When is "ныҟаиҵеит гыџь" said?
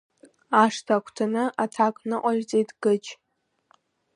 2.09-3.09